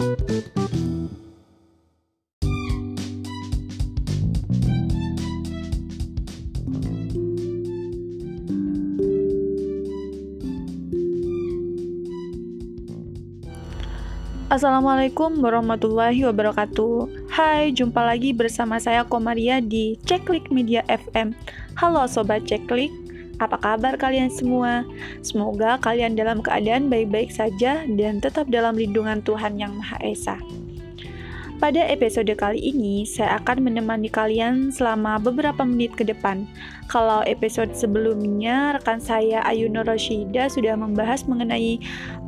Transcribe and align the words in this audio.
Assalamualaikum 0.00 0.16
warahmatullahi 15.44 16.24
wabarakatuh. 16.24 17.28
Hai, 17.28 17.68
jumpa 17.76 18.00
lagi 18.00 18.32
bersama 18.32 18.80
saya 18.80 19.04
Komaria 19.04 19.60
di 19.60 20.00
Ceklik 20.08 20.48
Media 20.48 20.80
FM 20.88 21.36
Halo 21.76 22.08
Sobat 22.08 22.48
Ceklik, 22.48 22.88
apa 23.40 23.56
kabar 23.56 23.96
kalian 23.96 24.28
semua? 24.28 24.84
Semoga 25.24 25.80
kalian 25.80 26.12
dalam 26.12 26.44
keadaan 26.44 26.92
baik-baik 26.92 27.32
saja 27.32 27.88
dan 27.88 28.20
tetap 28.20 28.46
dalam 28.52 28.76
lindungan 28.76 29.24
Tuhan 29.24 29.56
Yang 29.56 29.72
Maha 29.80 29.98
Esa 30.04 30.36
pada 31.60 31.84
episode 31.92 32.32
kali 32.40 32.72
ini, 32.72 33.04
saya 33.04 33.36
akan 33.36 33.68
menemani 33.68 34.08
kalian 34.08 34.72
selama 34.72 35.20
beberapa 35.20 35.60
menit 35.60 35.92
ke 35.92 36.08
depan. 36.08 36.48
Kalau 36.88 37.20
episode 37.28 37.76
sebelumnya, 37.76 38.80
rekan 38.80 38.96
saya 38.96 39.44
Ayu 39.44 39.68
Noroshida 39.68 40.48
sudah 40.48 40.74
membahas 40.74 41.28
mengenai 41.28 41.78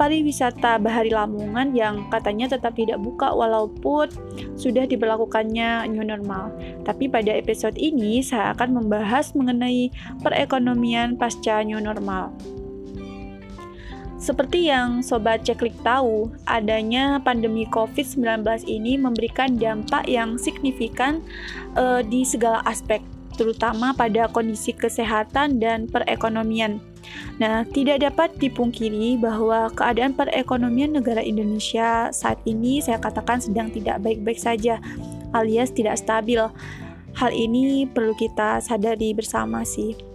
pariwisata 0.00 0.80
Bahari 0.80 1.12
Lamongan 1.12 1.76
yang 1.76 2.08
katanya 2.08 2.56
tetap 2.56 2.74
tidak 2.74 2.98
buka 3.04 3.28
walaupun 3.28 4.08
sudah 4.56 4.88
diberlakukannya 4.88 5.84
new 5.92 6.02
normal. 6.02 6.48
Tapi 6.88 7.06
pada 7.06 7.30
episode 7.36 7.76
ini, 7.76 8.24
saya 8.24 8.56
akan 8.56 8.82
membahas 8.82 9.36
mengenai 9.36 9.92
perekonomian 10.24 11.20
pasca 11.20 11.60
new 11.62 11.78
normal. 11.78 12.32
Seperti 14.18 14.66
yang 14.66 14.98
Sobat 14.98 15.46
Ceklik 15.46 15.78
tahu, 15.86 16.26
adanya 16.50 17.22
pandemi 17.22 17.62
COVID-19 17.70 18.42
ini 18.66 18.98
memberikan 18.98 19.54
dampak 19.54 20.10
yang 20.10 20.34
signifikan 20.34 21.22
uh, 21.78 22.02
di 22.02 22.26
segala 22.26 22.58
aspek, 22.66 22.98
terutama 23.38 23.94
pada 23.94 24.26
kondisi 24.26 24.74
kesehatan 24.74 25.62
dan 25.62 25.86
perekonomian. 25.86 26.82
Nah, 27.38 27.62
tidak 27.70 28.02
dapat 28.02 28.34
dipungkiri 28.42 29.22
bahwa 29.22 29.70
keadaan 29.70 30.18
perekonomian 30.18 30.98
negara 30.98 31.22
Indonesia 31.22 32.10
saat 32.10 32.42
ini 32.42 32.82
saya 32.82 32.98
katakan 32.98 33.38
sedang 33.38 33.70
tidak 33.70 34.02
baik-baik 34.02 34.42
saja, 34.42 34.82
alias 35.30 35.70
tidak 35.70 35.94
stabil. 35.94 36.42
Hal 37.14 37.30
ini 37.30 37.86
perlu 37.86 38.18
kita 38.18 38.58
sadari 38.58 39.14
bersama 39.14 39.62
sih. 39.62 40.07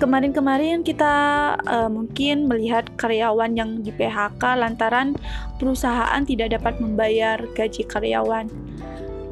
Kemarin-kemarin 0.00 0.80
kita 0.80 1.12
uh, 1.60 1.92
mungkin 1.92 2.48
melihat 2.48 2.88
karyawan 2.96 3.52
yang 3.52 3.84
di 3.84 3.92
PHK 3.92 4.40
lantaran 4.56 5.12
perusahaan 5.60 6.24
tidak 6.24 6.56
dapat 6.56 6.80
membayar 6.80 7.36
gaji 7.52 7.84
karyawan. 7.84 8.48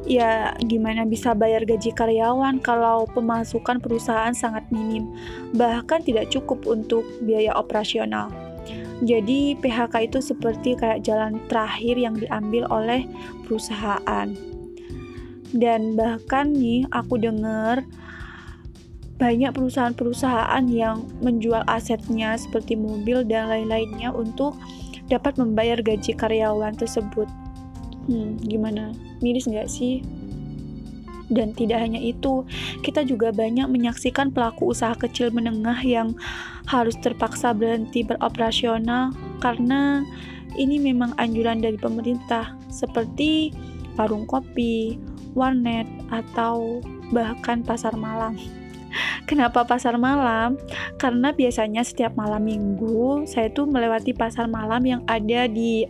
Ya, 0.05 0.53
gimana 0.61 1.09
bisa 1.09 1.33
bayar 1.33 1.65
gaji 1.65 1.89
karyawan 1.89 2.61
kalau 2.61 3.09
pemasukan 3.09 3.81
perusahaan 3.81 4.33
sangat 4.37 4.61
minim, 4.69 5.09
bahkan 5.57 6.05
tidak 6.05 6.29
cukup 6.29 6.61
untuk 6.69 7.01
biaya 7.25 7.49
operasional. 7.57 8.29
Jadi, 9.01 9.57
PHK 9.57 10.05
itu 10.05 10.21
seperti 10.21 10.77
kayak 10.77 11.01
jalan 11.01 11.41
terakhir 11.49 11.97
yang 11.97 12.13
diambil 12.13 12.69
oleh 12.69 13.09
perusahaan. 13.49 14.29
Dan 15.49 15.97
bahkan 15.97 16.53
nih, 16.53 16.85
aku 16.93 17.17
dengar 17.17 17.81
banyak 19.19 19.51
perusahaan-perusahaan 19.51 20.63
yang 20.71 21.03
menjual 21.19 21.61
asetnya 21.67 22.39
seperti 22.39 22.79
mobil 22.79 23.27
dan 23.27 23.51
lain-lainnya 23.51 24.15
untuk 24.15 24.55
dapat 25.11 25.35
membayar 25.35 25.75
gaji 25.83 26.15
karyawan 26.15 26.79
tersebut. 26.79 27.27
Hmm, 28.07 28.39
gimana? 28.39 28.95
Miris 29.19 29.45
nggak 29.45 29.67
sih? 29.67 30.01
Dan 31.29 31.53
tidak 31.53 31.85
hanya 31.85 32.01
itu, 32.01 32.41
kita 32.81 33.05
juga 33.05 33.29
banyak 33.29 33.69
menyaksikan 33.69 34.33
pelaku 34.33 34.73
usaha 34.73 34.97
kecil 34.97 35.29
menengah 35.29 35.77
yang 35.85 36.17
harus 36.65 36.97
terpaksa 36.97 37.53
berhenti 37.53 38.01
beroperasional 38.01 39.13
karena 39.37 40.01
ini 40.57 40.81
memang 40.81 41.13
anjuran 41.21 41.61
dari 41.61 41.77
pemerintah, 41.77 42.57
seperti 42.73 43.53
warung 43.93 44.25
kopi, 44.25 44.97
warnet, 45.37 45.85
atau 46.09 46.81
bahkan 47.13 47.61
pasar 47.61 47.93
malam. 47.93 48.33
Kenapa 49.29 49.61
pasar 49.61 49.93
malam? 50.01 50.57
Karena 50.97 51.29
biasanya 51.29 51.85
setiap 51.85 52.17
malam 52.17 52.49
minggu 52.49 53.29
saya 53.29 53.53
tuh 53.53 53.69
melewati 53.69 54.09
pasar 54.09 54.49
malam 54.49 54.81
yang 54.81 55.05
ada 55.05 55.45
di 55.45 55.85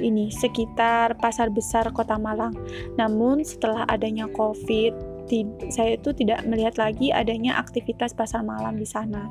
ini 0.00 0.32
sekitar 0.32 1.12
pasar 1.20 1.52
besar 1.52 1.92
Kota 1.92 2.16
Malang. 2.16 2.56
Namun 2.96 3.44
setelah 3.44 3.84
adanya 3.92 4.24
Covid, 4.32 4.96
saya 5.68 6.00
itu 6.00 6.16
tidak 6.16 6.48
melihat 6.48 6.80
lagi 6.80 7.12
adanya 7.12 7.60
aktivitas 7.60 8.16
pasar 8.16 8.40
malam 8.40 8.80
di 8.80 8.88
sana. 8.88 9.28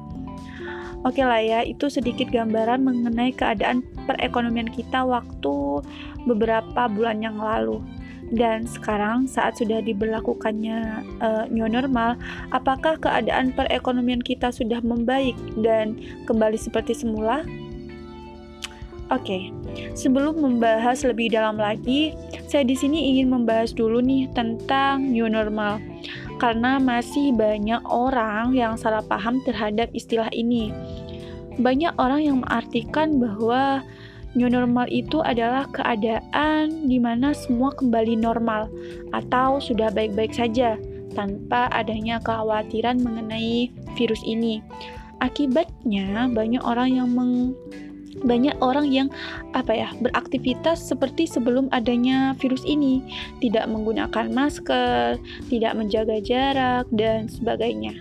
Oke 1.02 1.26
lah 1.26 1.42
ya, 1.42 1.66
itu 1.66 1.90
sedikit 1.90 2.30
gambaran 2.30 2.86
mengenai 2.86 3.34
keadaan 3.34 3.82
perekonomian 4.06 4.70
kita 4.70 5.02
waktu 5.02 5.82
beberapa 6.30 6.86
bulan 6.94 7.26
yang 7.26 7.42
lalu. 7.42 7.82
Dan 8.28 8.68
sekarang 8.68 9.24
saat 9.24 9.56
sudah 9.56 9.80
diberlakukannya 9.80 11.06
uh, 11.24 11.46
new 11.48 11.68
normal, 11.68 12.20
apakah 12.52 13.00
keadaan 13.00 13.56
perekonomian 13.56 14.20
kita 14.20 14.52
sudah 14.52 14.84
membaik 14.84 15.36
dan 15.64 15.96
kembali 16.28 16.60
seperti 16.60 16.92
semula? 16.92 17.48
Oke, 19.08 19.24
okay. 19.24 19.44
sebelum 19.96 20.44
membahas 20.44 21.08
lebih 21.08 21.32
dalam 21.32 21.56
lagi, 21.56 22.12
saya 22.52 22.68
di 22.68 22.76
sini 22.76 23.16
ingin 23.16 23.32
membahas 23.32 23.72
dulu 23.72 24.04
nih 24.04 24.28
tentang 24.36 25.16
new 25.16 25.32
normal. 25.32 25.80
Karena 26.44 26.76
masih 26.76 27.32
banyak 27.32 27.80
orang 27.88 28.52
yang 28.52 28.76
salah 28.76 29.00
paham 29.00 29.40
terhadap 29.48 29.88
istilah 29.96 30.28
ini. 30.36 30.76
Banyak 31.56 31.96
orang 31.96 32.20
yang 32.20 32.38
mengartikan 32.44 33.16
bahwa 33.16 33.80
New 34.38 34.54
normal 34.54 34.86
itu 34.94 35.26
adalah 35.26 35.66
keadaan 35.74 36.86
di 36.86 37.02
mana 37.02 37.34
semua 37.34 37.74
kembali 37.74 38.22
normal 38.22 38.70
atau 39.10 39.58
sudah 39.58 39.90
baik-baik 39.90 40.30
saja 40.30 40.78
tanpa 41.18 41.74
adanya 41.74 42.22
kekhawatiran 42.22 43.02
mengenai 43.02 43.74
virus 43.98 44.22
ini. 44.22 44.62
Akibatnya 45.26 46.30
banyak 46.30 46.62
orang 46.62 47.02
yang 47.02 47.10
meng 47.18 47.58
banyak 48.22 48.54
orang 48.62 48.90
yang 48.90 49.10
apa 49.54 49.74
ya 49.74 49.90
beraktivitas 50.02 50.82
seperti 50.82 51.30
sebelum 51.30 51.70
adanya 51.70 52.34
virus 52.38 52.62
ini 52.66 53.02
tidak 53.42 53.66
menggunakan 53.70 54.30
masker, 54.34 55.18
tidak 55.50 55.74
menjaga 55.78 56.18
jarak 56.22 56.86
dan 56.94 57.30
sebagainya. 57.30 57.94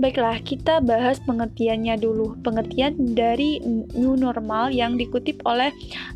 Baiklah, 0.00 0.40
kita 0.40 0.80
bahas 0.80 1.20
pengertiannya 1.20 2.00
dulu. 2.00 2.40
Pengertian 2.40 3.12
dari 3.12 3.60
new 3.92 4.16
normal 4.16 4.72
yang 4.72 4.96
dikutip 4.96 5.44
oleh 5.44 5.68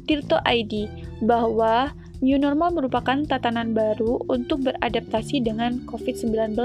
Tirto 0.08 0.40
ID 0.48 0.88
bahwa 1.20 1.92
new 2.24 2.40
normal 2.40 2.72
merupakan 2.72 3.20
tatanan 3.28 3.76
baru 3.76 4.24
untuk 4.32 4.64
beradaptasi 4.64 5.44
dengan 5.44 5.84
COVID-19. 5.84 6.56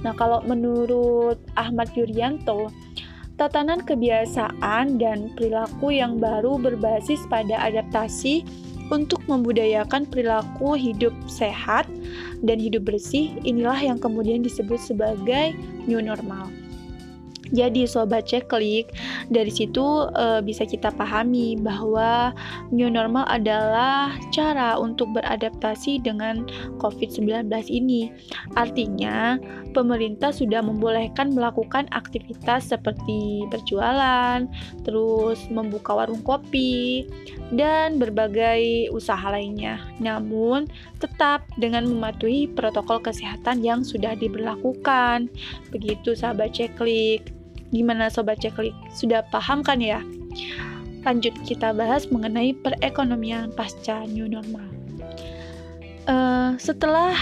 Nah, 0.00 0.14
kalau 0.16 0.40
menurut 0.48 1.36
Ahmad 1.52 1.92
Yuryanto, 1.92 2.72
tatanan 3.36 3.84
kebiasaan 3.84 4.96
dan 4.96 5.36
perilaku 5.36 5.92
yang 5.92 6.16
baru 6.16 6.56
berbasis 6.56 7.20
pada 7.28 7.60
adaptasi 7.60 8.40
untuk 8.92 9.24
membudayakan 9.24 10.04
perilaku 10.04 10.76
hidup 10.76 11.16
sehat 11.24 11.88
dan 12.44 12.60
hidup 12.60 12.84
bersih, 12.84 13.32
inilah 13.40 13.80
yang 13.80 13.96
kemudian 13.96 14.44
disebut 14.44 14.76
sebagai 14.76 15.56
new 15.88 16.04
normal. 16.04 16.52
Jadi 17.52 17.84
sobat 17.84 18.24
ceklik, 18.24 18.96
dari 19.28 19.52
situ 19.52 20.08
e, 20.16 20.40
bisa 20.40 20.64
kita 20.64 20.88
pahami 20.96 21.60
bahwa 21.60 22.32
new 22.72 22.88
normal 22.88 23.28
adalah 23.28 24.16
cara 24.32 24.80
untuk 24.80 25.12
beradaptasi 25.12 26.00
dengan 26.00 26.48
COVID-19 26.80 27.52
ini. 27.68 28.08
Artinya, 28.56 29.36
pemerintah 29.76 30.32
sudah 30.32 30.64
membolehkan 30.64 31.36
melakukan 31.36 31.92
aktivitas 31.92 32.72
seperti 32.72 33.44
berjualan, 33.52 34.48
terus 34.88 35.44
membuka 35.52 35.92
warung 35.92 36.24
kopi, 36.24 37.04
dan 37.52 38.00
berbagai 38.00 38.88
usaha 38.96 39.28
lainnya. 39.28 39.76
Namun, 40.00 40.72
tetap 41.04 41.44
dengan 41.60 41.84
mematuhi 41.84 42.48
protokol 42.48 43.04
kesehatan 43.04 43.60
yang 43.60 43.84
sudah 43.84 44.16
diberlakukan. 44.16 45.28
Begitu 45.68 46.16
sahabat 46.16 46.56
ceklik. 46.56 47.41
Gimana 47.72 48.12
sobat 48.12 48.38
ceklik? 48.44 48.76
Sudah 48.92 49.24
paham 49.32 49.64
kan 49.64 49.80
ya? 49.80 50.04
Lanjut 51.02 51.34
kita 51.42 51.74
bahas 51.74 52.06
mengenai 52.12 52.54
perekonomian 52.62 53.50
pasca 53.56 54.06
new 54.06 54.30
normal. 54.30 54.64
Uh, 56.06 56.54
setelah 56.60 57.16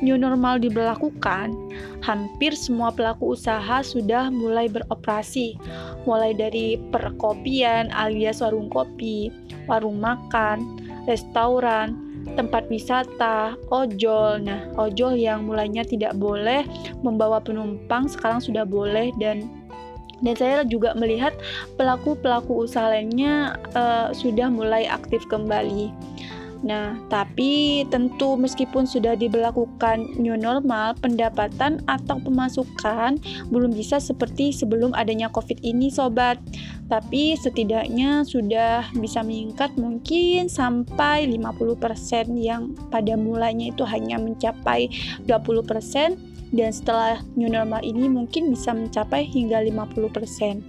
new 0.00 0.16
normal 0.16 0.62
diberlakukan, 0.62 1.52
hampir 2.00 2.54
semua 2.54 2.94
pelaku 2.94 3.34
usaha 3.36 3.84
sudah 3.84 4.30
mulai 4.32 4.70
beroperasi, 4.70 5.58
mulai 6.08 6.32
dari 6.32 6.78
perkopian 6.94 7.90
alias 7.92 8.40
warung 8.40 8.70
kopi, 8.70 9.28
warung 9.68 10.00
makan, 10.00 10.64
restoran, 11.04 12.07
tempat 12.34 12.70
wisata, 12.70 13.58
ojol. 13.72 14.42
Nah, 14.46 14.70
ojol 14.78 15.18
yang 15.18 15.46
mulainya 15.46 15.82
tidak 15.82 16.14
boleh 16.14 16.62
membawa 17.02 17.42
penumpang 17.42 18.06
sekarang 18.06 18.38
sudah 18.38 18.62
boleh 18.62 19.10
dan 19.18 19.50
dan 20.18 20.34
saya 20.34 20.66
juga 20.66 20.98
melihat 20.98 21.30
pelaku-pelaku 21.78 22.66
usaha 22.66 22.90
lainnya 22.90 23.54
uh, 23.78 24.10
sudah 24.10 24.50
mulai 24.50 24.86
aktif 24.90 25.22
kembali. 25.30 25.94
Nah, 26.58 26.98
tapi 27.06 27.86
tentu 27.86 28.34
meskipun 28.34 28.82
sudah 28.82 29.14
diberlakukan 29.14 30.18
new 30.18 30.34
normal, 30.34 30.98
pendapatan 30.98 31.78
atau 31.86 32.18
pemasukan 32.18 33.22
belum 33.54 33.70
bisa 33.70 34.02
seperti 34.02 34.50
sebelum 34.50 34.90
adanya 34.98 35.30
COVID 35.30 35.62
ini, 35.62 35.86
sobat. 35.86 36.42
Tapi 36.90 37.36
setidaknya 37.38 38.24
sudah 38.26 38.90
bisa 38.96 39.22
meningkat 39.22 39.76
mungkin 39.78 40.50
sampai 40.50 41.30
50% 41.30 42.34
yang 42.34 42.74
pada 42.88 43.14
mulanya 43.14 43.70
itu 43.70 43.84
hanya 43.86 44.16
mencapai 44.18 44.90
20% 45.28 46.16
dan 46.48 46.70
setelah 46.72 47.20
new 47.36 47.52
normal 47.52 47.84
ini 47.84 48.08
mungkin 48.08 48.48
bisa 48.48 48.72
mencapai 48.72 49.28
hingga 49.28 49.60
50%. 49.68 50.64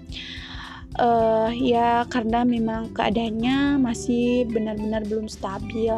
Uh, 0.97 1.53
ya 1.53 2.03
karena 2.09 2.41
memang 2.41 2.89
keadaannya 2.97 3.77
masih 3.77 4.49
benar-benar 4.49 5.05
belum 5.05 5.29
stabil. 5.29 5.93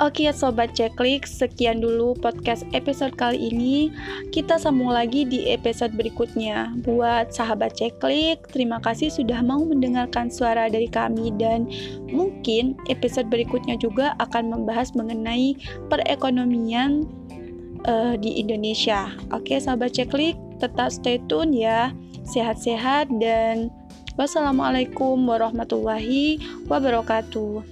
Oke 0.00 0.24
sobat 0.32 0.72
ceklik, 0.72 1.28
sekian 1.28 1.84
dulu 1.84 2.16
podcast 2.16 2.64
episode 2.72 3.12
kali 3.14 3.52
ini. 3.52 3.92
Kita 4.32 4.56
sambung 4.56 4.88
lagi 4.88 5.22
di 5.28 5.52
episode 5.52 5.92
berikutnya. 5.92 6.72
Buat 6.80 7.36
sahabat 7.36 7.76
ceklik, 7.76 8.40
terima 8.50 8.80
kasih 8.80 9.12
sudah 9.12 9.44
mau 9.44 9.60
mendengarkan 9.60 10.32
suara 10.32 10.72
dari 10.72 10.88
kami 10.88 11.30
dan 11.36 11.68
mungkin 12.08 12.72
episode 12.88 13.28
berikutnya 13.28 13.76
juga 13.76 14.16
akan 14.18 14.50
membahas 14.50 14.96
mengenai 14.96 15.60
perekonomian 15.92 17.04
uh, 17.84 18.16
di 18.16 18.40
Indonesia. 18.40 19.12
Oke, 19.28 19.60
sahabat 19.60 19.92
ceklik, 19.92 20.34
tetap 20.56 20.88
stay 20.88 21.20
tune 21.28 21.52
ya. 21.54 21.94
Sehat-sehat 22.22 23.10
dan 23.18 23.72
wassalamualaikum 24.14 25.18
warahmatullahi 25.26 26.38
wabarakatuh. 26.68 27.71